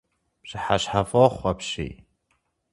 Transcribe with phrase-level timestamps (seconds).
[0.43, 1.93] Пщыхьэщхьэфӏохъу апщий!